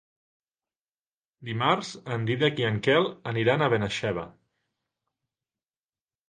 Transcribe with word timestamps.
Dimarts 1.49 1.91
en 2.15 2.25
Dídac 2.29 2.61
i 2.63 2.65
en 2.71 2.79
Quel 2.87 3.11
aniran 3.33 3.65
a 3.65 3.69
Benaixeve. 3.75 4.25